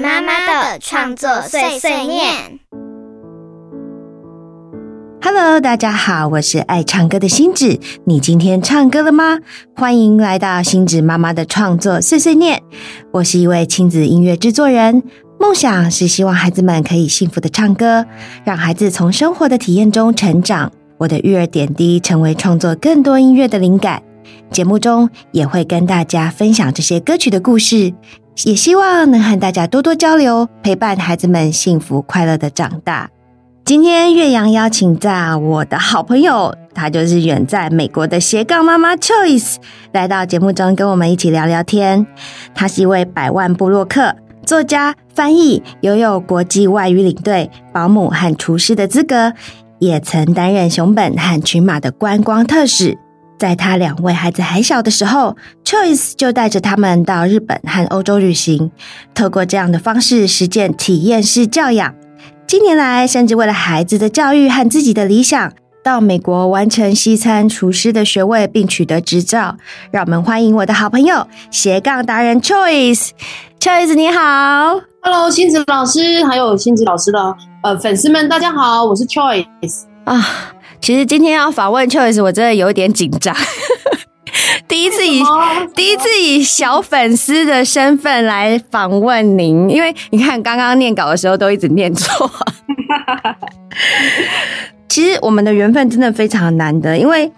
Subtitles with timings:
[0.00, 2.58] 妈妈的创作碎碎念。
[5.22, 7.78] Hello，大家好，我是爱唱歌的星子。
[8.06, 9.38] 你今天唱歌了吗？
[9.76, 12.62] 欢迎来到星子妈妈的创作碎碎念。
[13.12, 15.02] 我是一位亲子音乐制作人，
[15.38, 18.06] 梦想是希望孩子们可以幸福的唱歌，
[18.42, 20.72] 让孩子从生活的体验中成长。
[20.96, 24.02] 我的育儿点滴成为创作更多音乐的灵感。
[24.50, 27.92] 节目中也会跟大家分享这些歌曲的故事，
[28.44, 33.10] 也希望能和大家多多交流，陪伴孩子们幸福快乐的长大。
[33.64, 39.56] 今天岳阳邀请在我的好朋友，他就是远在美国的斜杠妈妈 Choice，
[39.92, 42.04] 来到节目中跟我们一起聊聊天。
[42.52, 49.34] 他是一位百万部落客、作家、翻译，拥有国际外语领队、保姆和厨师的资格，
[49.78, 52.98] 也曾担任熊本和群马的观光特使。
[53.40, 58.70] 在他两位孩子还小的时候，Choice 就带着他们到日本和欧洲旅行，
[59.14, 61.94] 透过这样的方式实践体验式教养。
[62.46, 65.50] 近年来，甚至为了孩子的教育和自己的理想，
[65.82, 69.56] 到美国完成西餐厨师的学位，并取得执照。
[69.90, 73.08] 让我们欢迎我的好朋友斜杠达人 Choice。
[73.58, 80.52] Choice 你好，Hello，星子老师，还有星子老师的呃粉丝们，大家好，我是 Choice 啊。
[80.80, 83.36] 其实今天要访问 Choice，我真的有点紧张。
[84.66, 85.22] 第一次以
[85.74, 92.30] 第一次以小粉丝的身份来访问您，因为你看刚刚念稿的时候都一直念错。
[94.88, 97.30] 其实我们的缘分真的非常难得，因为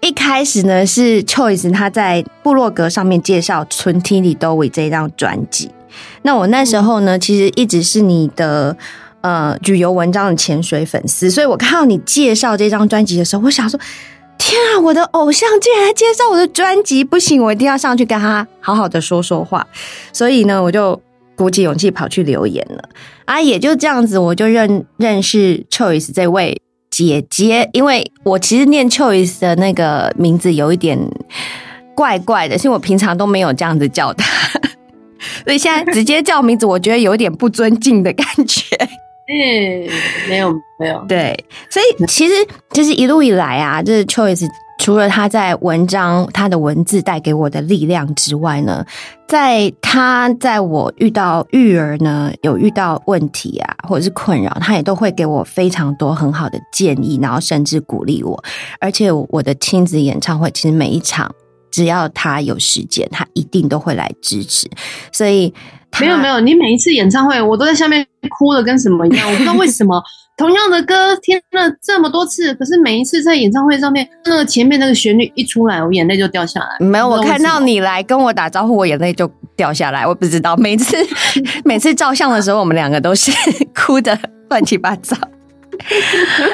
[0.00, 5.70] 一开始呢是 Choice 他在部落格上面介绍《纯听里都为》这张专辑，
[6.22, 8.76] 那我那时候呢其实一直是你的。
[9.22, 13.78] 呃，旅游文章的潜水粉丝，所以我看到你介绍这张专辑的时候，我想说：
[14.38, 19.66] 天啊，我的偶像竟然介绍我的专辑，不行，我一定要上去跟他好好的说说话。
[20.12, 20.98] 所以呢，我就
[21.36, 22.88] 鼓起勇气跑去留言了。
[23.26, 26.58] 啊，也就这样子，我就认认识 Choice 这位
[26.90, 30.98] 姐姐，因为我其实念 Choice 的那个名字有一点
[31.94, 34.24] 怪怪的，因为我平常都没有这样子叫他，
[35.44, 38.64] 所以现在直接叫名字，我觉得有点不尊敬的感觉。
[39.32, 39.88] 嗯，
[40.28, 42.34] 没有没有，对，所以其实
[42.72, 44.48] 就是一路以来啊，就是 Choice
[44.80, 48.84] 除了他在文章、他的文字带给我的力量之外呢，
[49.28, 58.42] 在他在我遇到育儿呢有遇到问题啊，或者是困扰，他也都会给我非常多很好的建议，然后甚至鼓励我。
[58.80, 61.32] 而且我的亲子演唱会，其实每一场
[61.70, 64.68] 只要他有时间，他一定都会来支持，
[65.12, 65.54] 所以。
[65.98, 69.26] 没有没有，你每一次演唱会，我都在下面哭的跟什么一样。
[69.28, 70.00] 我不知道 为什么，
[70.36, 76.66] 同样的歌听了这么多次，可是每一次在演唱会上面，那个前面那个旋律一出来，我眼泪就掉下来。
[76.78, 80.06] 没有，我看到你来跟我打招呼，我眼泪就掉下来。
[80.06, 80.96] 我不知道，每次
[81.64, 83.30] 每次照相的时候，我们两个都是
[83.74, 84.18] 哭的
[84.48, 85.16] 乱七八糟。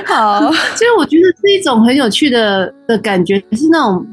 [0.06, 4.04] 好， 其实我觉得是一种很有趣的的感觉，是那种。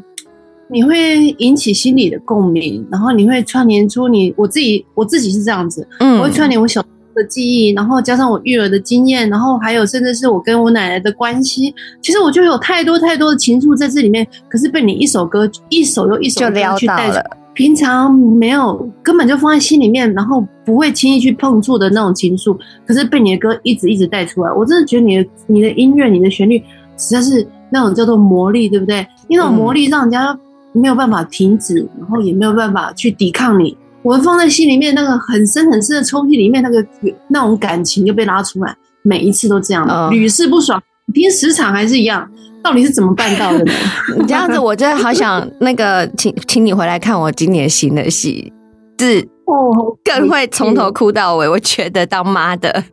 [0.73, 17.23] 你会引起心理的共鸣，然后你会串联出你我自己，我自己是这样子，嗯，我会串联我小的记忆，然后加上我育儿的经验，然后还有甚至是我跟我奶奶的关系，其实我就有太多太多的情愫在这里面，可是被你一首歌一首又一首歌去带了，
[17.53, 22.57] 平常没有根本就放在心里面，然后不会轻易去碰触的那种情愫，
[22.87, 26.57] 可是被你的歌一直一直带出来，我真的觉得你的你的音乐，你的旋律
[26.97, 29.05] 实在是那种叫做魔力，对不对？
[29.29, 30.35] 那种魔力让人家。
[30.73, 33.77] 没有办法停止，然后也没有办法去抵抗你。
[34.01, 36.85] 我放在心里面那个很深很深的抽屉里面，那个
[37.29, 40.81] 那种感情就被拉出来，每一次都这样，屡试不爽。
[41.13, 42.29] 听十场还是一样，
[42.61, 43.71] 到底是怎么办到的呢？
[44.17, 48.51] 你这样子，我真的好想那个请请你回来看我今年新的戏，
[48.99, 51.47] 是哦，更会从头哭到尾。
[51.47, 52.83] 我觉得当妈的，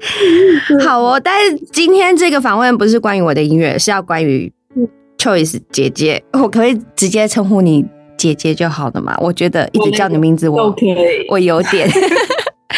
[0.84, 1.20] 好哦。
[1.22, 4.50] 但是今天这个访问不是关于我的音乐，是要关于。
[5.18, 7.84] Choice 姐姐，我可以直接称呼你
[8.16, 9.16] 姐姐就好了嘛？
[9.20, 10.74] 我觉得一直叫你名字，我
[11.28, 11.90] 我有点，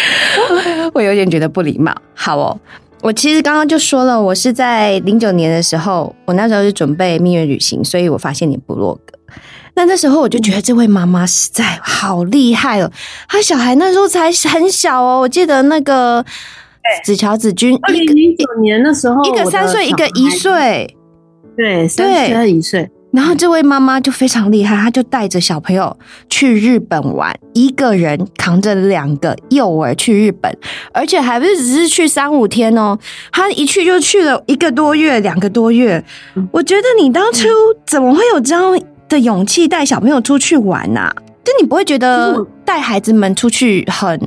[0.95, 1.95] 我有点觉得不礼貌。
[2.15, 2.59] 好哦，
[3.03, 9.19] 我其实刚刚就说了，我是在零九年的时候，我那时候是准备蜜月旅行，所以我发现你部落格。
[9.75, 12.91] 那那时候我就觉得这位妈妈实在好厉害哦，
[13.29, 16.25] 她小孩那时候才很小哦，我记得那个
[17.05, 20.97] 子乔子君，二零零九年的时候，一个三岁，一个一岁。
[21.61, 25.95] 对，三岁一岁，然后这位妈妈就非常厉害，她就带着小朋友
[26.31, 30.51] 去日本玩，一个人扛着两个幼儿去日本，
[30.93, 32.99] 而且还不是只是去三五天哦，
[33.31, 36.03] 她一去就去了一个多月、两个多月。
[36.51, 37.47] 我觉得你当初
[37.87, 41.11] 怎么会有这样的勇气带小朋友出去玩呢？
[41.45, 44.19] 就你不会觉得带孩子们出去很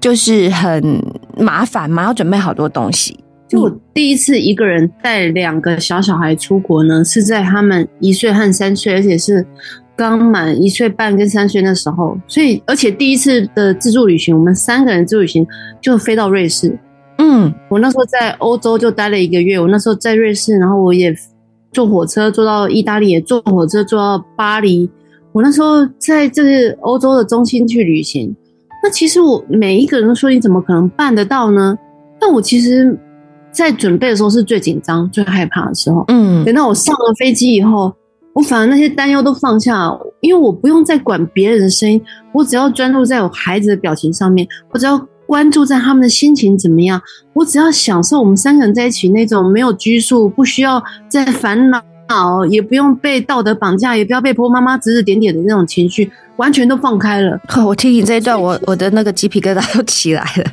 [0.00, 1.02] 就是很
[1.36, 3.18] 麻烦吗，要准备好多东西。
[3.48, 9.44] 就我第一次一个人带两个小小孩出国呢，是在他们一岁和三岁，而且是
[9.96, 12.14] 刚满一岁半跟三岁那时候。
[12.28, 15.46] 所以，而且第一次的自助旅行，我们三个人自助旅行
[15.80, 16.78] 就飞到瑞士。
[17.16, 19.58] 嗯，我那时候在欧洲就待了一个月。
[19.58, 21.16] 我那时候在瑞士，然后我也
[21.72, 24.90] 坐火车坐到意大利，也坐火车坐到巴黎。
[25.32, 28.36] 我那时候在这个欧洲的中心去旅行。
[28.84, 31.78] 那其实我每一个人都说你怎么可能办得到呢？
[32.20, 32.94] 但我其实。
[33.58, 36.04] 在准备的时候是最紧张、最害怕的时候。
[36.06, 37.92] 嗯，等到我上了飞机以后，
[38.32, 39.90] 我反而那些担忧都放下，
[40.20, 42.00] 因为我不用再管别人的声音，
[42.32, 44.96] 我只要专注在我孩子的表情上面，我只要
[45.26, 47.02] 关注在他们的心情怎么样，
[47.32, 51.68] 我只要享受我们三个人在一起那种没有拘束，不需要再烦
[52.08, 57.36] 恼，也不用被道德绑架，也不要被婆婆妈妈指指点点的那种情绪，完全都放开了。
[57.66, 60.44] 我听你这一段，我我的那个鸡皮疙瘩都起来了。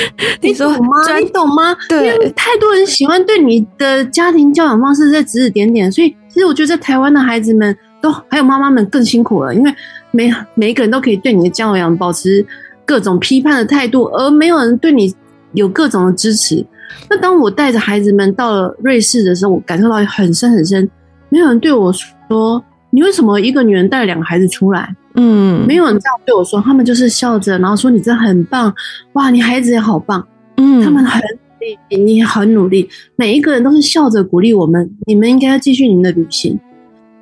[0.40, 1.18] 你懂吗？
[1.18, 1.76] 你懂吗？
[1.88, 9.74] 对，因为太多人喜欢对你的家庭教养方式在指指点点，所以其实我觉得在台湾的孩子们都还有妈妈们更辛苦了，因为
[10.10, 12.44] 每每一个人都可以对你的教养保持
[12.84, 15.14] 各种批判的态度，而没有人对你
[15.52, 16.64] 有各种的支持。
[17.10, 20.88] 那当我带着孩子们到了瑞士的时候，我感受到很深很深，
[21.28, 21.92] 没有人对我
[22.28, 28.72] 说：“你为什么一个女人带两个孩子出来？”嗯，没有人这样对我说，他们就是笑着，然后说你真的很棒，
[29.14, 30.24] 哇，你孩子也好棒，
[30.56, 36.56] 嗯，他们很努力，你很努力，每一个人都是笑着鼓励我们，你们应该要继续你们的旅行。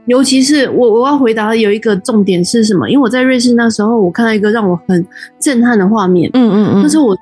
[0.05, 2.87] 尤其是我，我要回答有一个重点是什么？
[2.91, 5.05] 因为我在瑞士那时候，我看到一个让我很
[5.41, 7.17] 震撼的画面，嗯嗯嗯，那是我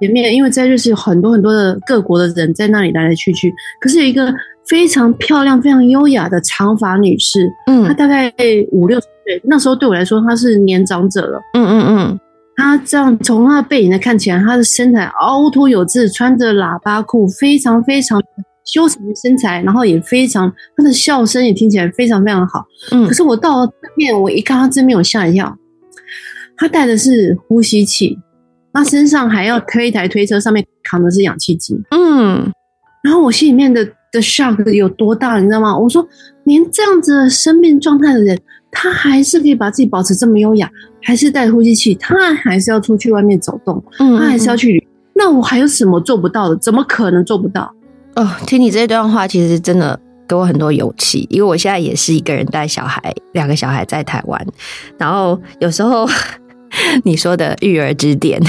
[0.00, 4.32] 前面，因为在瑞士有很多很多的各国的人在那里来来去去，可是有一个
[4.64, 8.32] 非常漂亮、非常优雅的长发女士，嗯，她大概
[8.70, 9.00] 五六。
[9.44, 11.40] 那时候对我来说，他是年长者了。
[11.54, 12.20] 嗯嗯嗯，
[12.56, 18.22] 他这样从他的背影来看起来，他的身材凹凸有致，穿着喇叭裤，非常非常
[18.64, 22.64] 修长的身材，然后也非常他的笑声也听起来非常非常好。
[22.92, 25.56] 嗯，可是我到了正面，我一看他正面，我吓一跳。
[26.56, 28.18] 他带的是呼吸器，
[28.72, 31.74] 他身上还要推一台推车，上面扛的是氧气机。
[31.90, 32.52] 嗯，
[33.02, 35.76] 然后我心里面的的 shock 有多大，你知道吗？
[35.76, 36.06] 我说，
[36.44, 38.38] 连这样子生命状态的人。
[38.72, 40.70] 他还是可以把自己保持这么优雅，
[41.02, 44.86] 还是带呼吸器，他还是要出去外面走动，嗯，他还是要去。
[45.12, 46.56] 那我还有什么做不到的？
[46.58, 47.74] 怎么可能做不到？
[48.14, 49.98] 哦，听你这段话，其实真的
[50.28, 54.46] 给我很多勇气，因为我现在也是一个人带小孩，两个小孩在台湾，
[54.96, 56.08] 然后有时候
[57.02, 58.40] 你说的育儿之点，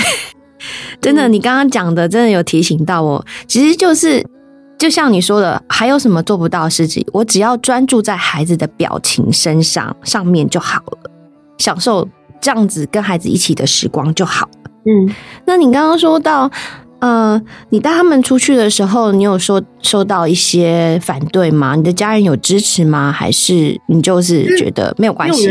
[1.02, 4.24] 真的，你刚刚讲的真的有提醒到我，其实就是。
[4.82, 7.06] 就像你说的，还有什么做不到的事情？
[7.14, 11.12] 我只要专注在孩子的表情身上上面就好了，
[11.60, 12.10] 享受
[12.42, 14.72] 这样子跟孩子一起的时光就好了。
[14.88, 15.14] 嗯，
[15.46, 16.50] 那你刚刚说到，
[16.98, 17.40] 呃，
[17.70, 21.76] 你带他们出去的时候，你有说收到一些反对吗？
[21.76, 23.12] 你的家人有支持吗？
[23.12, 25.48] 还是你就是觉得没有关系？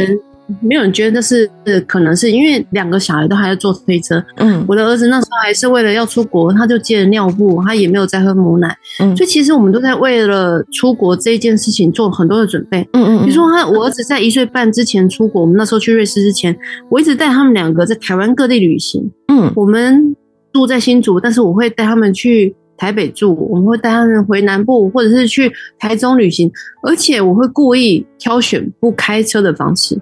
[0.61, 1.49] 没有人觉得是
[1.87, 4.23] 可能是因为两个小孩都还在坐推车。
[4.37, 8.76] 嗯，我的儿子那时候还是为了要出国，他就接了尿布，他也没有再喝母奶。
[9.00, 12.87] 嗯，所以其实我们都在为了出国这一件事情做很多的准备。
[12.92, 16.57] 嗯嗯，比如说他，我儿子在一岁半之前出国，我们那时候去瑞士之前，
[16.90, 19.11] 我一直带他们两个在台湾各地旅行。
[19.28, 20.16] 嗯，我们
[20.52, 26.50] 住在新竹，但是我会带他们去台北住，我们会带他们回南部，或者是去台中旅行，
[26.83, 29.99] 而且我会故意挑选不开车的方式。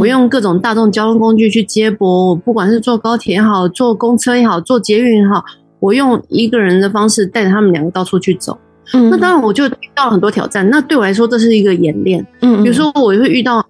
[0.00, 5.44] 我用各种大众交通工具去接驳，我不管是坐高铁也好，坐公车也好，坐捷运也好，
[5.78, 8.58] 我用一个人的方式带着他们两个到处去走。
[8.94, 10.68] 嗯，那当然我就遇到了很多挑战。
[10.70, 12.26] 那对我来说，这是一个演练。
[12.40, 13.64] 嗯，比如说我会遇到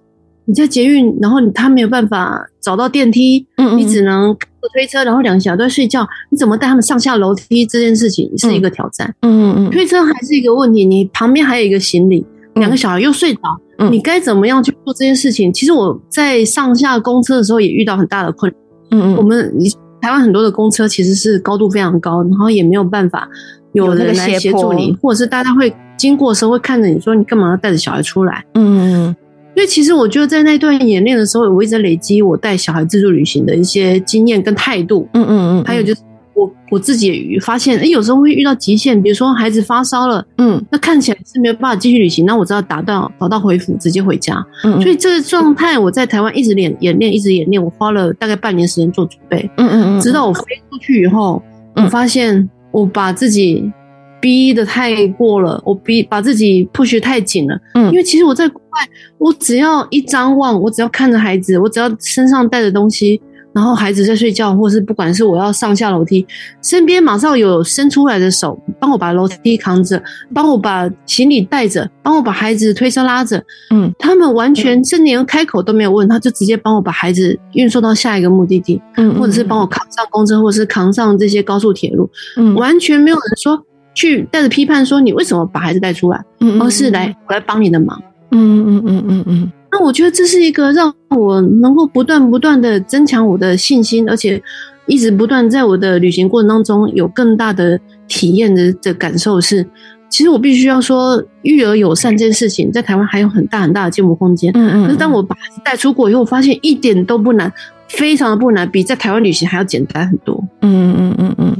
[0.45, 4.33] 你在捷运，然后他没有办法找到电梯，嗯，你只能
[4.73, 7.65] 推车，然后两个小孩都在睡觉，你怎么带他们上下楼梯？
[7.65, 9.13] 这件事情是一个挑战。
[9.21, 13.41] 嗯嗯，推车还是一个问题，你旁边还有一个行李，两个小孩又睡着。
[13.89, 15.51] 你该怎么样去做这件事情？
[15.51, 18.51] 其实我在上下公车的时候也遇到很大的困
[18.91, 19.53] 嗯嗯，我们
[20.01, 23.27] 台湾很多的公车其实是高度非常高，然后也没有办法
[23.73, 28.45] 有人来协助你，或者是大家会经过的时候会看着你说你干嘛要带着小孩出来？
[28.55, 29.15] 嗯嗯。
[29.55, 35.07] 所以其实我觉得在那段演练的时候，我一直在累积我带小孩自助旅行的一些经验跟态度。
[35.13, 35.63] 嗯嗯嗯。
[35.63, 36.01] 还有就是。
[36.41, 44.43] 我我自己也发现，哎，有时候会遇到极限，比如说孩子发烧了，嗯，那看起来是没有办法继续旅行，那我只好打到打到回府，直接回家。
[44.63, 49.49] 嗯，所以这个状态我在台湾一直演演练，一直演练，我花了大概半年时间做准备。
[49.57, 51.41] 嗯嗯嗯，直到我飞出去以后，
[51.75, 53.71] 我发现我把自己
[54.19, 57.59] 逼的太过了，我逼把自己 push 太紧了。
[57.75, 58.87] 嗯，因为其实我在国外，
[59.19, 63.21] 我只要一张望，我只要看着孩子，我只要身上带的东西。
[63.53, 66.25] 然后孩子在睡觉，或是不管是我要上下楼梯，
[66.61, 70.01] 身边马上有伸出来的手帮我把楼梯扛着，
[70.33, 73.43] 帮我把行李带着，帮我把孩子推车拉着。
[73.71, 83.61] 嗯，他们完全是连开口都没有问，他就直接帮我把孩子运送到下一个目的地，嗯，或者是帮我扛上公车，或者是扛上这些高速铁路，嗯，完全没有人说
[83.93, 86.23] 去带着批判说你为什么把孩子带出来，
[86.59, 88.01] 而是来我来帮你的忙。
[88.31, 89.51] 嗯嗯嗯嗯嗯。
[89.71, 94.41] 那我觉得这是一个让我能够不断不断的增强我的信心，而且
[94.85, 99.65] 一直不断在我的旅行过程当中有更大的体验的的感受是，
[100.09, 104.51] 其实我必须要说育儿友善这件事情在台湾还有很大很大的进步空间。
[104.53, 104.83] 嗯嗯。
[104.83, 107.51] 可是当我把孩子带出国以后，我发现一点都不难，
[107.87, 110.43] 非常的不难，比在台湾旅行还要简单很多。
[110.61, 111.57] 嗯嗯嗯嗯。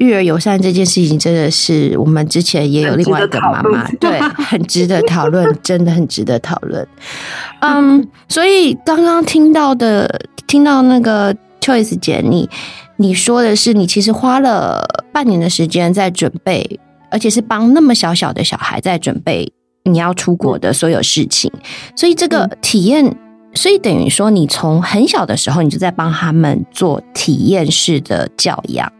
[0.00, 6.86] 育儿友善这件事情，真的是我们之前也有另外一个妈妈，对，很值得讨论，真的很值得讨论。
[7.60, 12.48] 嗯，所以刚刚听到的，听到那个 Choice 姐，你
[12.96, 16.80] 你说的是，你其实花了半年的时间在准备，
[17.10, 19.52] 而且是帮那么小小的小孩在准备
[19.84, 21.52] 你要出国的所有事情，
[21.94, 23.14] 所以这个体验，
[23.52, 28.90] 所以等于说，你从很小的时候，你就在帮他们做体验式的教养。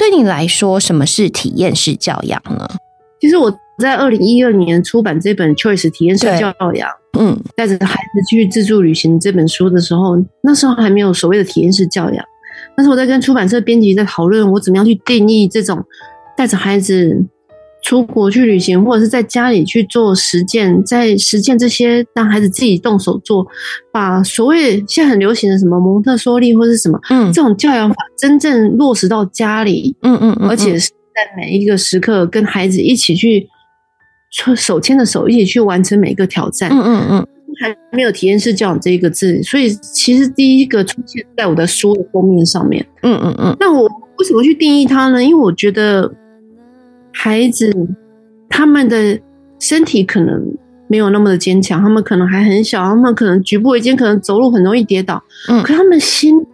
[0.00, 2.66] 对你来说，什么是体验式教养呢？
[3.20, 6.88] 其实我在二零一二年出版这本《Choice 体验式教养》，
[7.18, 12.24] 嗯，带着孩子去自助旅行这本书的时候，那时候还没有所谓的体验式教养。
[12.74, 15.84] 但是我在跟出版社编辑在讨论，我怎么样去定义这种
[16.34, 17.22] 带着孩子。
[17.90, 23.44] 出国去旅行，或者是在家里去做实践，在实践这些让孩子自己动手做，
[23.92, 33.48] 把所谓现在很流行的什么蒙特梭利或是什么，嗯，这种教养法真正落实到家里，嗯嗯，而且是在每一个时刻跟孩子一起去
[34.54, 37.26] 手牵着手一起去完成每一个挑战，嗯嗯嗯，
[37.60, 43.82] 还没有体验式教养这一个字，所以其实第一个出现在我的书的封面上面，嗯嗯嗯，那我
[44.18, 45.20] 为什么去定义它呢？
[45.20, 46.08] 因为我觉得。
[47.12, 47.74] 孩子，
[48.48, 49.18] 他们的
[49.58, 50.42] 身体可能
[50.88, 55.22] 没有那么的坚强，他们可能还很小，他们可能举步维艰，可能走路很容易跌倒。
[55.48, 56.44] 嗯，可他们心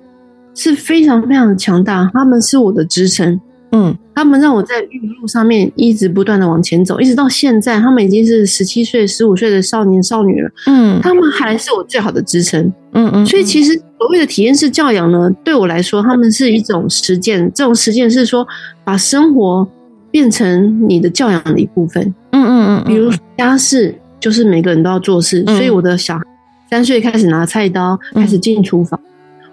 [0.55, 3.41] 是非常非常的强大，他们是我的支撑。
[3.73, 10.51] 嗯，他们让我在育路上面一直不断的往前走，一直到现在，他们已经是十七岁、十五岁的少年少女了。
[10.67, 12.73] 嗯，他们还是我最好的支撑。
[12.93, 17.51] 嗯嗯，所以其实所谓的体验式教养呢，对我来说，他们是一种实践。
[17.55, 18.47] 这种实践是说
[18.85, 19.69] 把生活。
[20.11, 26.25] 变成你的教养的一部分，嗯嗯嗯，比如家事就是每个人都要做事，所以我的小孩
[26.71, 28.99] 三岁开始拿菜刀，开始进厨房；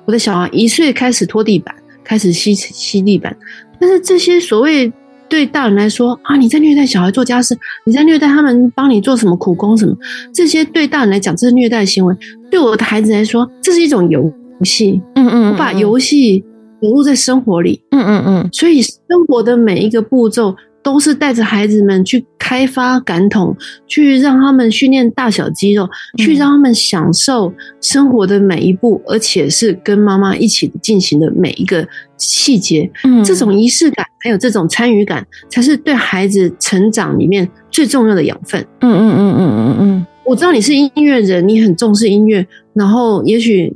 [0.05, 3.35] 我的小孩一岁开始拖地板，开始吸吸地板。
[3.79, 4.91] 但是这些所谓
[5.27, 9.95] 对大人来说啊，你在虐待小孩做家事，你在虐待他们帮你做什么苦工什么，
[10.33, 12.15] 这些对大人来讲这是虐待行为，
[12.49, 14.31] 对我的孩子来说这是一种游
[14.63, 15.01] 戏。
[15.15, 16.43] 嗯嗯，我把游戏。
[16.83, 23.55] 融入在生活里，嗯嗯嗯，所以生活的每一个步骤都是带着孩子们去开发感统，
[23.87, 31.87] 去让他们训练大小肌肉，去让他们享受生活的每一步，而且是跟妈妈一起进行的每一个
[32.17, 32.91] 细节。
[33.05, 38.59] 嗯，这种仪式感还有这种参与感，才是对孩子成长里面最重要的养分。
[38.81, 43.73] 嗯嗯嗯嗯嗯嗯，我知道你是音乐人，你很重视音乐，然后也许。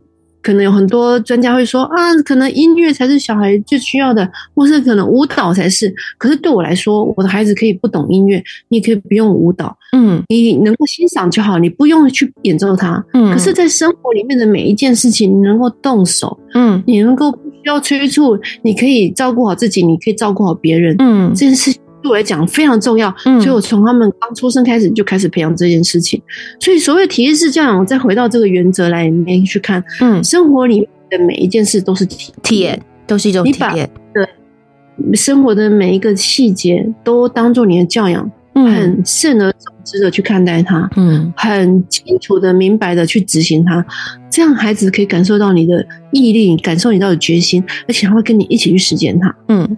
[0.48, 4.25] 可能有很多专家会说啊，可能音乐才是小孩最需要的，
[4.56, 5.94] 或是可能舞蹈才是。
[6.18, 13.04] 可是对我来说，我的孩子可以不懂音乐，你可以不用舞蹈，嗯，你能够欣赏就好，你不用去演奏它。
[13.13, 21.82] 嗯，可是，在生活里面的每一件事情，你能够动手，嗯，你能够不需要催促，你可以照顾好自己，你可以照顾好别人，嗯，这件事情。
[22.01, 26.22] 对我来讲非常重要，所以我从他们刚出生开始就开始培养这件事情。
[26.60, 33.89] 所以所谓体验式教养，我再回到这个原则来里面去看，嗯，生活里的每一件事都是体体验，都是一种体验。
[34.13, 43.84] 对，生活的每一个细节都当做你的教养，很慎而重之的去看待它，嗯，很清楚的、明白的去执行它，
[44.30, 49.36] 这样孩子可以感受到你的毅力，感受你到的决心，而且他会跟你一起去实践它。
[49.48, 49.77] 嗯，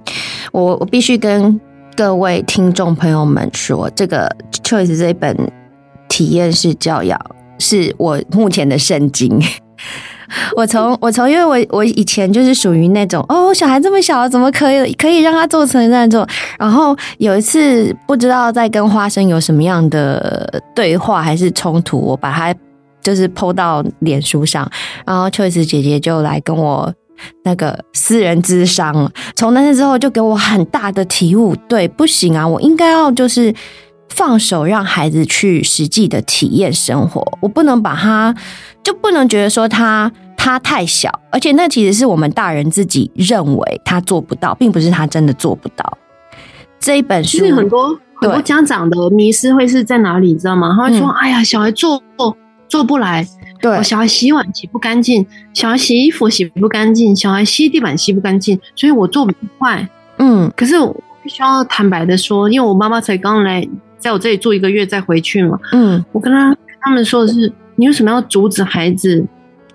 [0.52, 1.60] 我我必须跟。
[2.00, 5.36] 各位听众朋友们，说这个 Choice 这本
[6.08, 7.20] 体验式教养
[7.60, 9.38] 是我目前的圣经。
[10.56, 16.26] 我从我从，因为我我以前就是属于那种哦，小孩这么小，怎么可以可以让他做成那种？
[16.58, 22.56] 然后有一次不知道在跟花生有什么样的对话还是冲突，我把它
[23.02, 24.66] 就是抛到脸书上，
[25.06, 26.94] 然后 Choice 姐姐就来跟我。
[27.44, 31.56] 那个私人智商，从那次之后就给我很大的体悟。
[31.68, 33.54] 对，不行啊，我应该要就是
[34.10, 38.36] 放手让孩子去实际的体验生活，我不能把他，
[38.84, 45.98] 就不能觉得说他他太小，而且那其实是我们大人自己认为他做不到，并不是他真的做不到。
[46.80, 47.90] 这一本书很多
[48.22, 50.74] 很多家长的迷失会是在哪里，你知道吗？
[50.78, 52.02] 他会说：“哎呀，小孩做
[52.70, 53.28] 做不来，
[53.62, 59.88] 对，小孩洗碗洗不干净，小孩洗衣服洗不干净，小孩吸地板吸不干净，所以我做不快。”
[60.18, 65.60] 嗯，可是我必须要坦白的说，因为我妈妈才刚来，在我这里住一个月再回去嘛。
[65.72, 69.26] 嗯，我跟他他们说的是：你为什么要阻止孩子？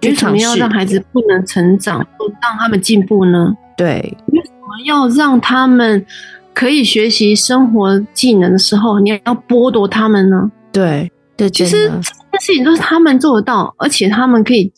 [0.03, 3.57] 为什么要让孩子不能成长，不让他们进步呢？
[3.75, 6.05] 对，为什么要让他们
[6.53, 10.50] 可以学习生活技能的时候，你要剥夺他们呢？
[10.71, 14.71] 对，对，其实这件事情都是他们做得到，而且他们可以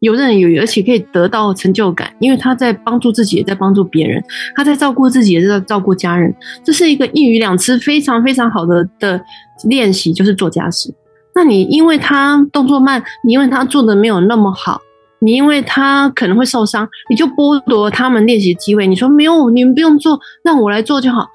[0.00, 4.22] 游刃有余，而且可以得到成就感，因为他在帮助自己，也在帮助别人，
[4.54, 6.34] 他在照顾自己，也在照顾家人。
[6.64, 9.20] 这是一个一鱼两吃非常非常好的的
[9.64, 10.92] 练习，就是做家事。
[11.34, 14.80] 那你因为他动作慢，你因为他做的没有那么好，
[15.20, 18.86] 你因为他可能会受伤，你就剥夺他们练习机会。
[18.86, 21.26] 你说没有，你们不用做，让我来做就好。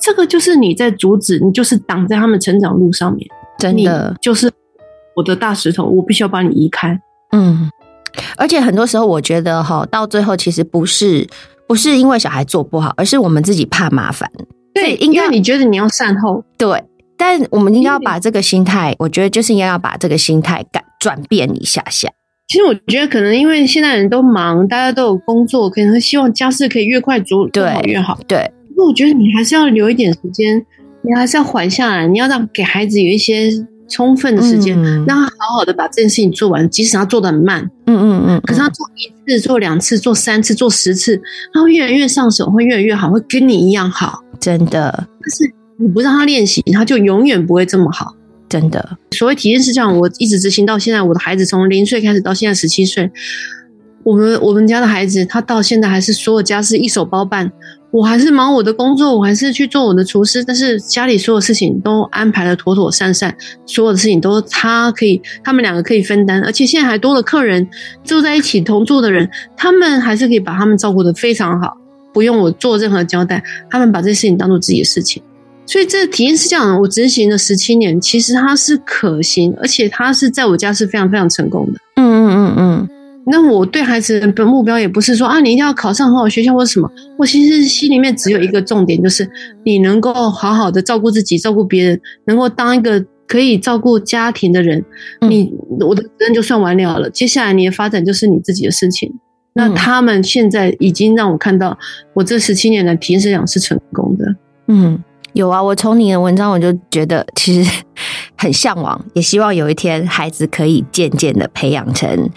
[0.00, 3.28] 这个就是你在阻止，你就是挡在他们成长路上面。
[3.58, 4.50] 真的，就是
[5.20, 6.98] 我的大石头，我必须要把你移开。
[7.32, 7.70] 嗯，
[8.36, 11.28] 而且很多时候我觉得哈，到最后其实不是
[11.68, 14.30] 不是因为小孩做不好，而是我们自己怕麻烦。
[14.72, 16.42] 对，应该你觉得你要善后。
[16.56, 16.82] 对。
[17.18, 22.08] 但我们应该要把这个心态，我觉得就是应该要把这个心态改转变一下下。
[22.48, 28.18] 其实我觉得可能因为现在人都忙，大家都有工作，可能希望家事可以越快做做好越好。
[28.26, 30.64] 对，不过我觉得你还是要留一点时间，
[31.02, 33.50] 你还是要缓下来，你要让给孩子有一些
[33.90, 37.70] 充分的时间，让他好好的把这件事情做完，即使他做的很慢。
[37.86, 38.40] 嗯嗯嗯。
[38.46, 41.20] 可是他做一次、做两次、做三次、做十次，
[41.52, 44.24] 他会越来越上手，会越来越好，会跟你一样好。
[44.40, 45.06] 真的。
[45.20, 45.52] 但是。
[45.82, 48.14] 你不让他练习，他就永远不会这么好。
[48.50, 51.00] 真的，所谓体验式教育，我一直执行到现在。
[51.00, 53.10] 我的孩子从零岁开始到现在十七岁，
[54.02, 57.50] 我们我们家的孩子，他到现在还是所有家事一手包办。
[57.92, 63.34] 我还是忙我的工作，我还是去做我的厨师，但是家里所有事情都安排的妥妥善善，
[63.66, 66.40] 所有的事情都他可以，他们两个可以分担。
[66.44, 67.68] 而且现在还多了客人
[68.04, 71.76] 住在一起同住的人，他们还是可以把他们照顾的非常好，
[72.12, 75.20] 不用我做任何交代，他们把这事情当做自己的事情。
[75.66, 81.80] 所以这体验是这样的，我执行了十七年，其实它是可行，而且它是在我家是非常非常成功的。
[81.96, 82.88] 嗯嗯嗯嗯。
[83.26, 89.28] 那我对孩子的目标也不是说啊，你一定要考上很好学校或者什么，我其实心里面只有一个重点，就是
[89.64, 94.84] 你能够好好的照顾自己，照顾别人，能够当一个可以照顾家庭的人，
[95.28, 97.10] 你我的责任就算完了了。
[97.10, 99.12] 接下来你的发展就是你自己的事情。
[99.52, 101.78] 那他们现在已经让我看到，
[102.14, 104.34] 我这十七年的体验是讲是成功的。
[104.68, 105.02] 嗯。
[105.32, 107.82] 有啊，我从你的文章我就觉得其实
[108.36, 112.28] 很向往，也希望有一天孩子可以渐渐的培养成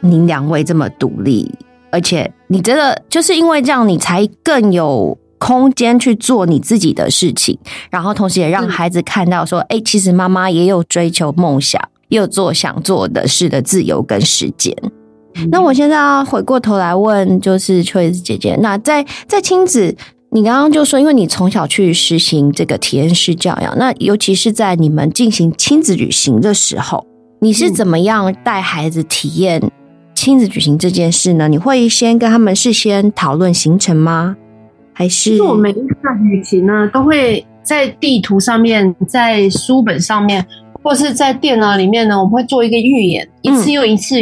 [0.00, 1.52] 您两位这么独立，
[1.90, 7.58] 而且你真的就是因为这样，你才更有空间去做你自己的事情，
[7.90, 14.74] 然后同时也让孩子看到说，哎，其实妈妈也有追求梦想，也有做想做的事的自由跟时间。
[15.50, 19.96] 那我现在要回过头来问，就是秋子姐姐，那在在亲子。
[20.30, 27.06] 你刚刚就说，因为你从小去实行这个体验式教养，那尤其是在你们进行亲子旅行的时候，
[27.40, 29.62] 你是怎么样带孩子体验
[30.26, 31.46] 亲子旅行这件事呢？
[31.46, 34.36] 你会先跟他们事先讨论行程吗？
[34.92, 35.80] 还是我每一次
[36.28, 40.44] 旅行呢，都会在地图上面、在书本上面，
[40.82, 44.16] 或是在电脑里面呢，我们会做一个预演，一次又一次。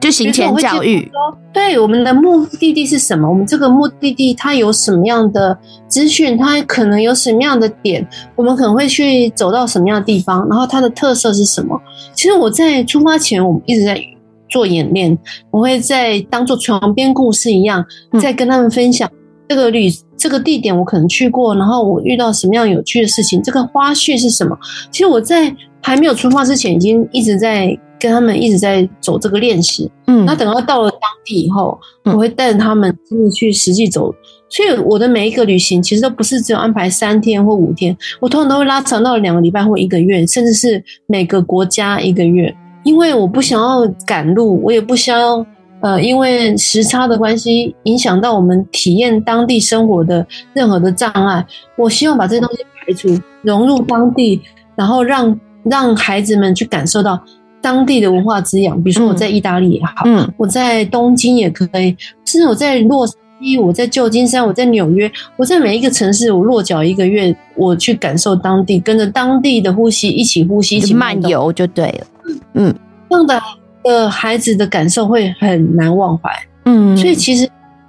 [0.00, 1.06] 就行前教育，
[1.52, 3.28] 对我们的目的地是什么？
[3.28, 5.54] 我们这个目的地它有什么样的
[5.86, 6.38] 资讯？
[6.38, 8.08] 它可能有什么样的点？
[8.34, 10.48] 我们可能会去走到什么样的地方？
[10.48, 11.78] 然后它的特色是什么？
[12.14, 14.02] 其实我在出发前，我们一直在
[14.50, 15.16] 做演练，
[15.50, 17.84] 我会在当做床边故事一样，
[18.20, 19.10] 在跟他们分享
[19.48, 23.42] 这个旅这个地点我可能去过，然后我遇到什么样有趣的事情？
[23.42, 24.58] 这个花絮是什么？
[24.90, 27.78] 其实我在还没有出发之前，已经一直在。
[28.00, 34.10] 跟他们一直在走这个练习，嗯，那等到到了当地以后，我会带着他们真的去实际走。
[34.48, 42.56] 所以我的每一个旅行其实都不是只有安排三天或五天，我通常都会拉长到两个礼拜或一个月，甚至是每个国家一个月。
[42.82, 45.44] 因为我不想要赶路，我也不想要
[45.80, 51.44] 呃，因为时差的关系影响到我们体验当地生活的任何的障碍。
[51.76, 53.08] 我希望把这些东西排除，
[53.42, 54.40] 融入当地，
[54.76, 57.22] 然后让让孩子们去感受到。
[57.62, 72.06] 当地的文化滋养，比如说我在意大利也好，嗯，我在东京也可以，甚至我在洛杉矶，我在旧金山，我在纽约，我在每一个城市，我落脚一个月，我去感受当地，跟着当地的呼吸一起呼吸，一起漫游就对了。
[72.54, 72.74] 嗯，
[73.08, 73.40] 这样的
[73.82, 76.30] 的孩子的感受会很难忘怀。
[76.64, 77.44] 嗯，所以其实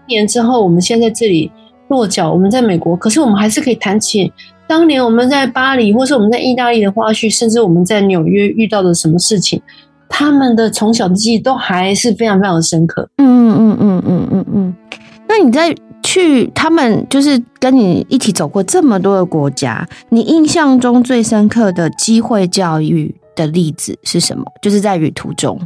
[0.08, 1.52] 一年之后，我们现在这里
[1.89, 4.32] 落脚，我们在美国，可是我们还是可以谈起
[4.67, 9.62] 当年我们在巴黎，或是我们在意大利的花絮，甚至我们在纽约遇到的什么事情，
[10.08, 13.10] 他们的从小的记忆都还是非常非常的深刻。
[13.17, 14.76] 嗯嗯嗯嗯嗯嗯。
[15.28, 23.13] 那你在去他们就是跟你一起走过这么多的国家，你印象中最深刻的机会教育
[23.45, 24.43] 的例子是什么？
[24.62, 25.60] 就是在旅途中。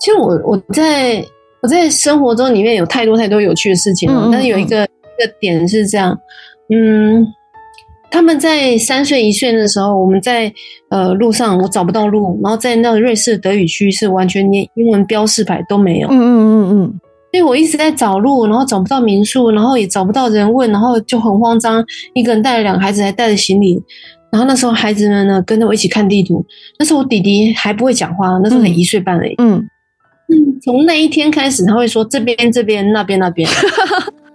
[0.00, 1.24] 其实我我在。
[1.62, 6.18] 我在生活中里面有太多太多有趣的事情了，但是有一个一个点是这样，
[6.74, 7.24] 嗯，
[8.10, 10.52] 他们在三岁一岁的时候，我们在
[10.90, 23.80] 呃路上我找不到路，然后在那个瑞士德语区是完全连英文标示牌都没有，嗯嗯嗯嗯，所以我一直在找路，然后找不到民宿，然后也找不到人问，然后就很慌张，一个人带了两个孩子，还带着行李，
[24.32, 26.44] 然后那时候孩子们呢跟着我一起看地图，
[26.78, 29.58] 那时候我弟弟还不会讲话，那时候才一岁半而已，嗯
[30.28, 30.58] 嗯。
[30.62, 33.48] 从那一天开始，他会说这边这边那边那边，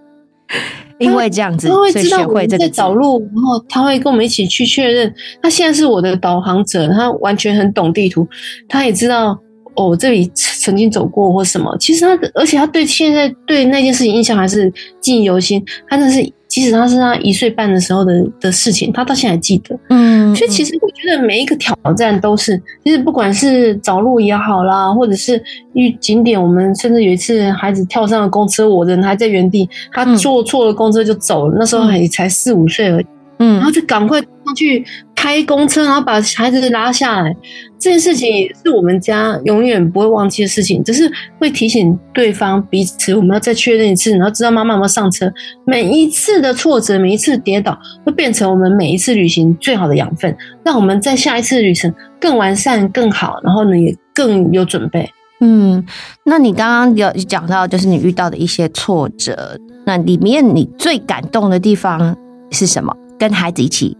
[0.99, 5.11] 因为这样子，他会知道我们在找路，然后他会跟我们一起去确认。
[5.41, 8.27] 他现在是我的导航者，他完全很懂地图，
[8.69, 9.39] 他也知道
[9.77, 11.73] 哦这里曾经走过或什么。
[11.79, 15.63] 其实他，而且他对现在对那件事情印象还是记忆犹新。
[15.87, 16.29] 他那是。
[16.49, 19.77] 即使他是他一岁半的时候的的事情，他到现在还记得。
[19.89, 33.05] 嗯，所以其实我觉得每一个挑战都是，其实不管是找路也好啦，或者是遇景点，我们甚至有一次孩子跳上了公车，我人还在原地，他坐错了公车就走了，那时候还才四五岁而已。
[33.39, 34.83] 嗯，然后就赶快上去
[35.17, 37.35] 开公车，然后把孩子拉下来。
[37.79, 45.31] 这件事情是我们家永远不会忘记的事情，只是会提醒对方彼此，我们要再确认一次，然后知道妈妈有没有上车。
[45.65, 55.09] 每一次的挫折，每一次跌倒，会变成我们每一次旅行最好的养分，让我们在下一次旅程更完善、更好，然后呢也更有准备。
[55.41, 55.83] 嗯，
[56.25, 62.15] 那你刚刚有讲到，就是你遇到的一些挫折，那里面你最感动的地方
[62.51, 62.95] 是什么？
[63.19, 63.97] 跟孩子一起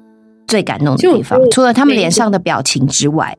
[0.48, 3.38] 最感动的地方，除了他们脸上的表情之外，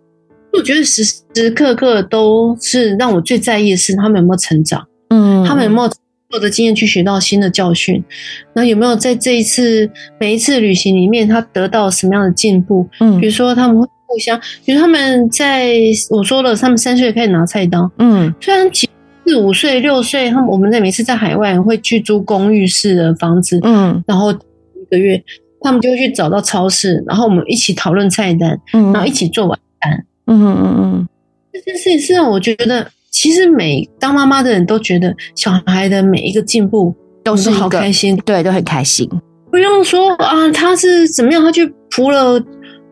[0.52, 1.02] 我觉得时
[1.34, 5.88] 时刻刻都是让我最在意的是他们有没有成长，嗯，他们有没有
[6.30, 8.02] 做的经验去学到新的教训，
[8.54, 9.90] 那有没有在这一次
[10.20, 12.88] 每一次旅行里面，他得到什么样的进步？
[13.00, 15.72] 嗯，比如说他们会互相，比如他们在
[16.10, 18.88] 我说了，他们三岁可以拿菜刀，嗯，虽然其
[19.26, 25.22] 四五岁、六岁，他们我们在每次在海外会去租公寓式的房子，嗯，然后一个月。
[25.60, 30.04] 他们就会去找到超市，然后我们一起讨论菜单，嗯然后一起做晚餐。
[30.26, 31.08] 嗯嗯嗯，
[31.52, 36.94] 这件事情是让我觉得，其实每当妈妈的人都觉得小孩的每一个进步
[37.24, 39.08] 都是好开心，对，都很开心。
[39.50, 42.38] 不用说啊，他是怎么样，他去扶了。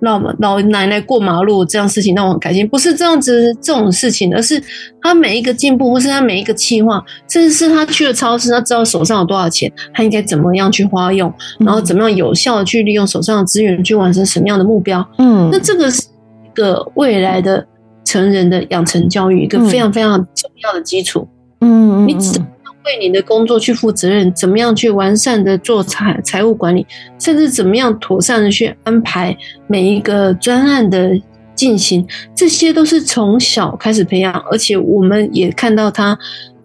[0.00, 4.62] 老老奶奶过马路这样事情让我很开心，不是这样子这种事情，而是
[5.00, 15.06] 他每一个进步，或是他每一个计划，甚至是他去了超市，他知道手上有多少钱，他应该怎么样去花用，然后怎么样有效的去利用手上的资源去完成什么样的目标。
[15.18, 17.66] 嗯，那这个是一个未来的
[18.04, 21.26] 成人的养成教育一个非常非常重要的基础。
[21.60, 22.38] 嗯，你只。
[22.86, 26.86] 为你的工作去负责任，怎么样去完善的做财财务管理，
[27.18, 31.10] 甚至怎么样妥善的去安排每一个专案的
[31.54, 36.16] 进行，这些都是从小开始培养，而且我们也看到他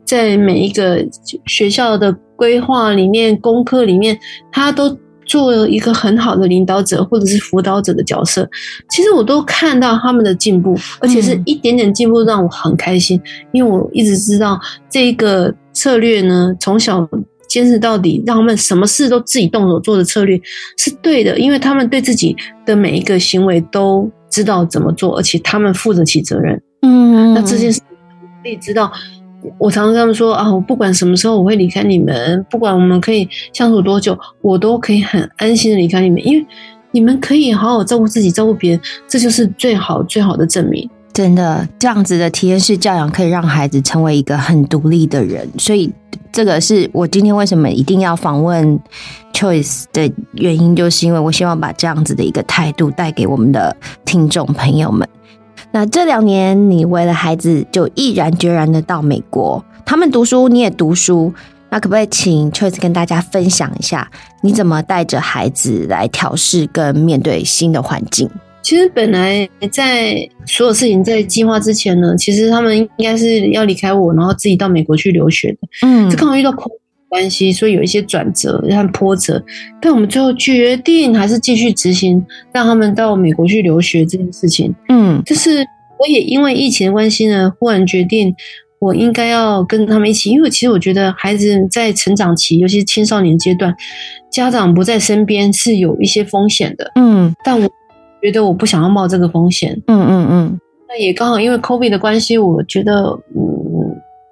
[0.06, 1.06] 在每一个
[1.46, 4.18] 学校的规划里面、功课里面，
[4.52, 4.98] 他都。
[5.32, 8.46] 做了一个很好的领导者或者是辅导者的角色，
[8.90, 13.18] 其实我都看到他们的进步，而且是一点点进步，让我很开心。
[13.54, 17.08] 因为我一直知道这一个策略呢，从小
[17.48, 20.38] 坚持到底，让他们什么事都自己动手做的策略
[20.78, 26.62] 是对的，因为他们对自己的每一个行为都知道怎么做，而且他们负得起责任。
[26.82, 27.80] 嗯，那这件事
[28.44, 28.92] 可以知道。
[29.58, 36.46] 我常常跟他们说啊，我不管什么时候我会离开你们，不管我们可以相处多久，我都可以很安心的离开你们，因为
[36.92, 40.90] 你们可以好好照顾自己，照顾别人，这就是最好最好的证明。
[41.14, 45.92] 真的，这样子的体验式教养可以让孩子成为一个很独立的人，所以
[46.32, 48.80] 这个是我今天为什么一定要访问
[49.34, 53.76] Choice 的原因，就是因为我希望把这样子的一个态度带给我们的
[54.06, 55.08] 听众朋友们。
[55.72, 61.34] 那这两年，你为了孩子就毅然决然的到美国，他们读书，你也读书，
[61.70, 64.10] 那可不可以请 Choice 跟大家分享一下，
[64.42, 68.30] 你怎么带着孩子来调试跟面对新的环境？
[68.62, 75.58] 其实本来在所有事情在计划之前呢，其实他们应该是要离开我，然后自己到美国去留学的。
[75.82, 76.52] 嗯，这刚好遇到
[77.12, 79.44] 关系，所以有一些转折和波折，
[79.82, 84.74] 但我们最后决定还是继续执行，让他们到美国去留学这件事情。
[84.88, 85.58] 嗯，就是
[86.00, 88.34] 我也因为疫情的关系呢，忽然决定
[88.80, 93.76] 我应该要跟他们一起，因为其实我觉得孩子在成长期，尤其是青少年阶段，
[94.32, 96.90] 家长不在身边是有一些风险的。
[96.96, 97.70] 嗯，但我
[98.24, 99.78] 觉得我不想要冒这个风险。
[99.88, 100.60] 嗯嗯嗯。
[100.88, 103.04] 那也刚好因为 COVID 的关系，我觉得
[103.36, 103.51] 嗯，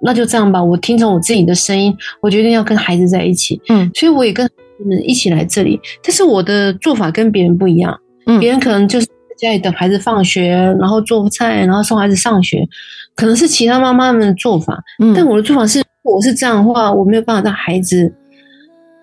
[0.02, 3.60] 那就这样吧，我听从我自己的声音，我决定要跟孩子在一起。
[3.68, 4.48] 嗯，所以我也跟
[4.84, 7.98] 们一起来这里，但是我的做法跟别人不一样。
[8.26, 12.66] 嗯，别人可能就是在家里等孩子放学，然后做菜，然后送孩子上学，
[13.14, 14.82] 可能是其他妈妈们的做法。
[15.02, 18.10] 嗯，但我的做法是，我是这样的话，我没有办法让孩子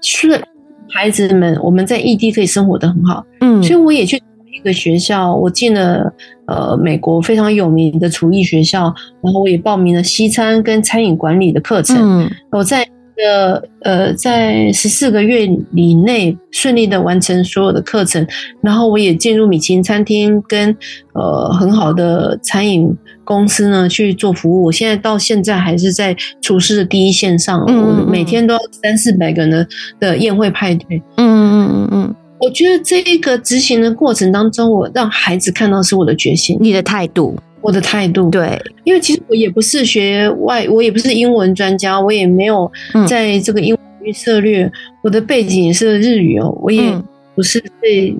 [0.01, 0.41] 去了，
[0.89, 3.23] 孩子们我们在异地可以生活的很好。
[3.41, 4.19] 嗯，所以我也去
[4.51, 6.11] 一个学校，我进了
[6.47, 11.97] 呃美国非常有名的厨艺学校，然后我也报名了西餐跟餐饮管理的课程。
[11.99, 12.87] 嗯，我在。
[13.19, 18.23] 呃呃，在十四个月以内顺利的完成所有的课程，
[18.61, 20.69] 然后我也进入米其林餐厅跟
[21.13, 24.65] 呃很好的餐饮公司呢去做服务。
[24.65, 29.67] 我现在到现在还是在厨师的第一线上，我每天都要三四百个人的
[29.99, 31.01] 的宴会派对。
[31.15, 37.35] 嗯嗯嗯嗯，我觉得这一个执行的过程当中，我让孩子看到是我的决心，你的态度。
[37.59, 42.71] 我的态度对，因为其实我也不是学外，我也不是英文专家，我也没有
[43.07, 44.71] 在这个英语策略。
[45.01, 46.83] 我的背景也是日语哦，我也
[47.35, 47.67] 不是在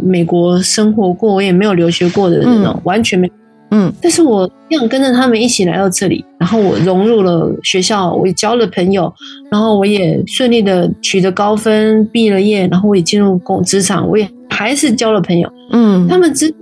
[0.01, 3.32] 美国生活过，我也没有留学过的人哦，完全没。
[3.71, 9.13] 嗯，但是我这样跟着他们一起来到这里，然后我融入了学校，我也交了朋友，
[9.51, 15.51] 然后我也顺利的取得高分，毕了业，然后我也进入工职场，我也还是交了朋友。
[15.71, 16.58] 嗯，他们知道。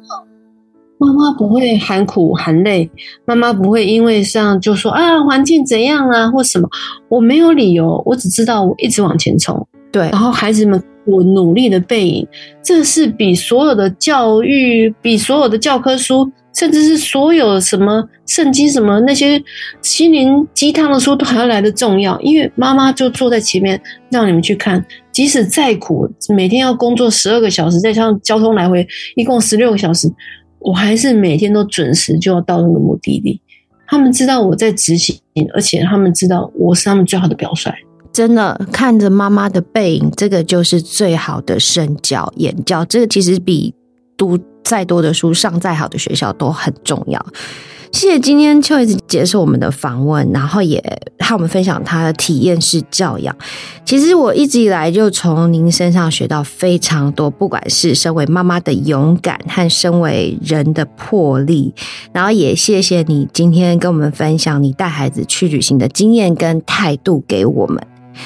[0.98, 2.90] 妈妈不会喊苦喊累，
[3.26, 6.68] 妈妈不会因为这样就说啊环境怎样啊或什么，
[7.10, 9.68] 我没有理由，我只知道我一直往前冲。
[9.92, 12.26] 对，然后孩子们我努力的背影，
[12.64, 19.42] 这是比所有的教育、比所有的教科书，甚至是所有什么圣经什么那些
[19.82, 22.20] 心灵鸡汤的书都还要来的重要。
[22.22, 30.12] 因为妈妈就坐在前面让你们去看，即使再苦，每天要工作十二个小时，再加上交通来回，一共十六个小时。
[30.60, 33.40] 我还是每天都准时就要到那个目的地。
[33.86, 35.16] 他们知道我在执行，
[35.54, 37.72] 而且他们知道我是他们最好的表率。
[38.12, 42.84] 真的看着妈妈的背影，这个就是最好的身教言教。
[42.86, 43.76] 这个其实比
[44.18, 47.26] 读再多的书、上再好的学校都很重要。
[47.92, 50.84] 谢谢今天秋叶子接受我们的访问，然后也
[51.20, 53.34] 和我们分享他的体验式教养。
[53.86, 61.74] 其实我一直以来就从您身上学到非常多，不管是身为妈妈的勇敢和身为人的魄力。
[62.12, 67.82] 然后也谢谢你今天跟我们分享你带孩子去旅行的经验跟态度给我们。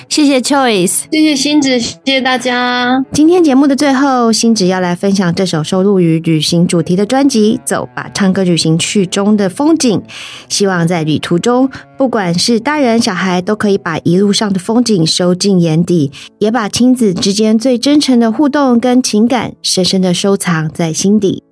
[0.07, 3.03] 谢谢 Choice，谢谢星子，谢谢大家。
[3.11, 10.01] 今天节目的最后，星子要来分享这首收录于旅行主题的专辑《走吧，唱歌旅行去》中的风景。
[10.47, 21.43] 希望在旅途中，不管是大人小孩，都可以把一路上的风景收进眼底，也把亲子之间最真诚的互动跟情感，深深的收藏在心底。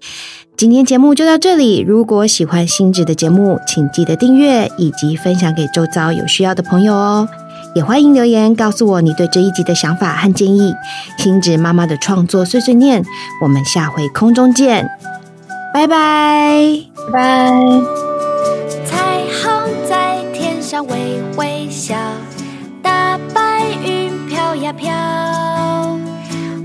[0.56, 1.80] 今天节目就到这里。
[1.80, 7.28] 如果喜欢星子的节目，请记得订阅以及分享给周遭有需要的朋友哦。
[7.76, 10.74] 也欢迎留言告诉我你对这一集的想法和建议。
[11.18, 13.04] 星子妈妈的创作碎碎念，
[13.42, 14.90] 我们下回空中见，
[15.74, 17.52] 拜拜拜拜。
[18.86, 21.96] 彩虹在天上微微笑，
[22.82, 24.92] 大白云飘呀飘，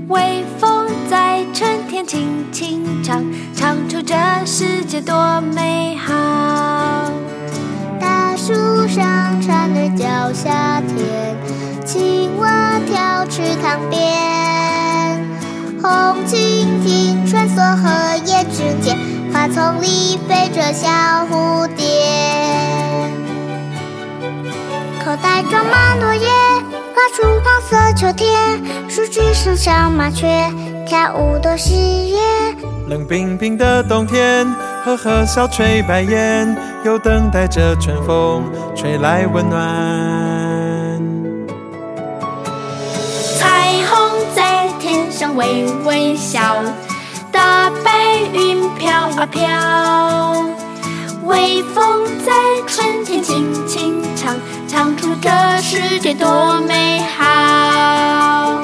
[0.07, 3.23] 微风在春天轻轻唱，
[3.55, 6.13] 唱出这世界多美好。
[8.45, 8.51] 树
[8.89, 11.33] 上蝉儿叫夏天，
[11.85, 15.25] 青蛙跳池塘边，
[15.81, 15.89] 红
[16.27, 18.97] 蜻蜓穿梭荷叶之间，
[19.31, 20.89] 花丛里飞着小
[21.31, 21.85] 蝴蝶。
[25.05, 26.27] 口袋装满落叶，
[26.93, 30.27] 画出黄色秋天，树枝上小麻雀
[30.85, 32.17] 跳舞多喜悦。
[32.89, 34.45] 冷冰冰的冬天，
[34.85, 38.43] 呵呵笑吹白烟，又等待着春风
[38.75, 41.01] 吹来温暖。
[43.39, 46.61] 彩虹在天上微微笑，
[47.31, 50.45] 大白云飘啊飘，
[51.23, 52.33] 微风在
[52.67, 54.35] 春天轻轻唱，
[54.67, 55.29] 唱出这
[55.61, 58.59] 世界多美好。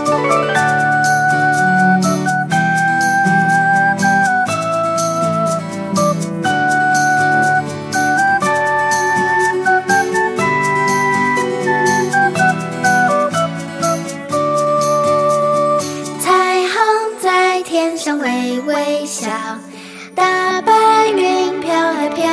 [20.15, 22.25] 大白云飘啊飘，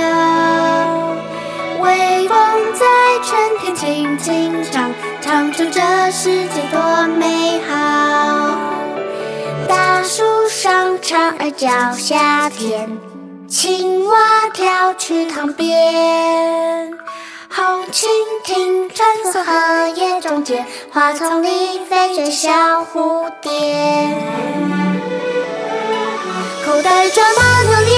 [1.83, 2.37] 微风
[2.75, 2.87] 在
[3.23, 8.59] 春天轻轻唱，唱出这世界多美好。
[9.69, 12.99] 大树上蝉儿叫，夏天
[13.49, 16.93] 青蛙跳池塘边，
[17.49, 18.07] 红蜻
[18.45, 23.51] 蜓穿梭荷叶中间，花丛里飞着小蝴蝶。
[26.77, 27.97] 口袋装满落叶，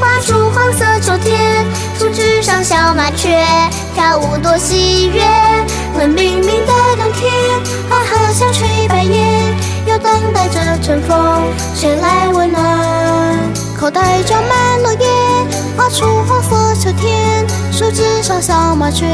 [0.00, 1.66] 画出黄色秋天。
[1.98, 3.44] 树枝上小麻雀
[3.94, 5.20] 跳舞多喜悦。
[5.98, 7.30] 冷冰冰的冬天，
[7.90, 11.42] 哈哈笑吹白烟，又等待着春风
[11.78, 13.38] 吹来温暖。
[13.78, 15.06] 口袋装满落叶，
[15.76, 17.46] 画出黄色秋天。
[17.70, 19.06] 树枝上小麻雀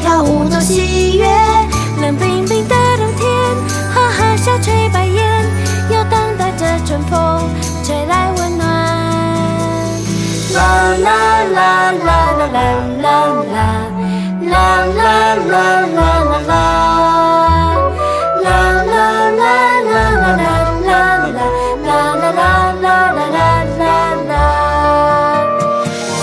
[0.00, 1.26] 跳舞多喜悦。
[2.00, 3.28] 冷冰冰的冬天，
[3.92, 5.44] 哈哈笑吹白烟，
[5.90, 7.50] 又等待着春风
[11.02, 11.08] 啦
[11.44, 12.58] 啦啦啦啦
[13.02, 13.06] 啦啦
[13.52, 13.64] 啦，
[14.46, 14.54] 啦
[14.86, 15.04] 啦
[15.36, 15.56] 啦
[15.86, 16.00] 啦啦
[16.46, 16.52] 啦，
[18.42, 18.46] 啦
[18.82, 18.94] 啦
[19.30, 19.44] 啦
[19.82, 20.98] 啦啦啦啦
[21.84, 22.86] 啦啦啦啦
[23.32, 23.38] 啦
[23.78, 23.82] 啦
[24.28, 24.32] 啦。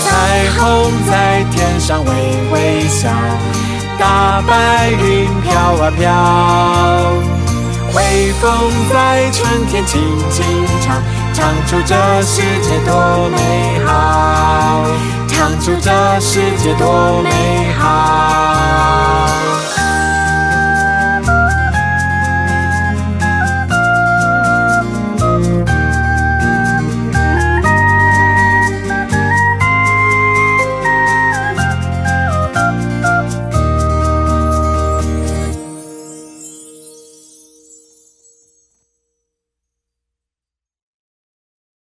[0.00, 0.04] 彩
[0.58, 0.60] 虹
[1.08, 1.12] 在
[1.52, 2.08] 天上微
[2.52, 2.54] 微
[2.88, 3.02] 笑，
[3.98, 4.02] 大
[4.48, 4.52] 白
[4.90, 5.02] 云
[5.42, 6.02] 飘啊飘，
[7.94, 8.42] 微风
[8.92, 8.94] 在
[9.30, 9.92] 春天轻
[10.30, 10.44] 轻，
[11.34, 14.86] 唱出这世界多美好，
[15.26, 19.28] 唱出这世界多美好。